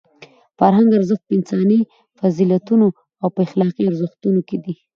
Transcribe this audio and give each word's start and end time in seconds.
د 0.03 0.03
فرهنګ 0.59 0.89
ارزښت 0.97 1.23
په 1.27 1.33
انساني 1.39 1.79
فضیلتونو 2.19 2.87
او 3.21 3.27
په 3.35 3.39
اخلاقي 3.47 3.83
ارزښتونو 3.89 4.39
کې 4.47 4.57
دی. 4.63 4.73